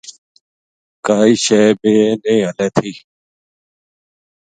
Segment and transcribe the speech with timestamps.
[1.05, 2.91] کائے شے بے نیہ ہَلے تھی